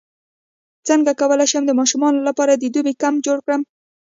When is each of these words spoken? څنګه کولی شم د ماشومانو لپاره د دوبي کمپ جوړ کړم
څنګه 0.87 1.11
کولی 1.21 1.47
شم 1.51 1.63
د 1.67 1.71
ماشومانو 1.79 2.19
لپاره 2.27 2.53
د 2.55 2.63
دوبي 2.73 2.93
کمپ 3.01 3.17
جوړ 3.25 3.37
کړم 3.45 3.61